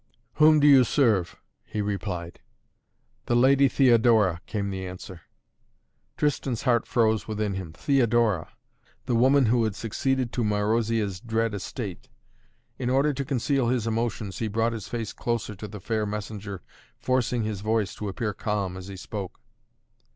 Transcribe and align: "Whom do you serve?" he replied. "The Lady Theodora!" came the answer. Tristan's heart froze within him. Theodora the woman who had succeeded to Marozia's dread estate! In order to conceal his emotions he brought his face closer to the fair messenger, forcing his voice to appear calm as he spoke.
"Whom 0.37 0.59
do 0.59 0.65
you 0.65 0.83
serve?" 0.83 1.35
he 1.63 1.79
replied. 1.79 2.39
"The 3.27 3.35
Lady 3.35 3.67
Theodora!" 3.69 4.41
came 4.47 4.71
the 4.71 4.83
answer. 4.87 5.21
Tristan's 6.17 6.63
heart 6.63 6.87
froze 6.87 7.27
within 7.27 7.53
him. 7.53 7.71
Theodora 7.73 8.49
the 9.05 9.13
woman 9.13 9.45
who 9.45 9.63
had 9.63 9.75
succeeded 9.75 10.33
to 10.33 10.43
Marozia's 10.43 11.19
dread 11.19 11.53
estate! 11.53 12.09
In 12.79 12.89
order 12.89 13.13
to 13.13 13.23
conceal 13.23 13.67
his 13.67 13.85
emotions 13.85 14.39
he 14.39 14.47
brought 14.47 14.73
his 14.73 14.87
face 14.87 15.13
closer 15.13 15.53
to 15.53 15.67
the 15.67 15.79
fair 15.79 16.07
messenger, 16.07 16.63
forcing 16.97 17.43
his 17.43 17.61
voice 17.61 17.93
to 17.93 18.07
appear 18.09 18.33
calm 18.33 18.77
as 18.77 18.87
he 18.87 18.97
spoke. 18.97 19.39